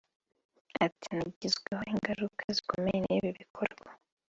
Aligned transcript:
Ati 0.85 1.07
“Nagizweho 1.15 1.83
ingaruka 1.93 2.43
zikomeye 2.55 2.99
n’ibi 3.01 3.29
bikorwa 3.39 3.89